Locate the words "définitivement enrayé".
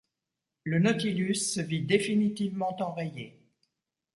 1.83-3.37